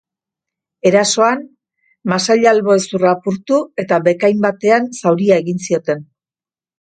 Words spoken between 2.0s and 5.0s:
masail-albo hezurra apurtu eta bekain batean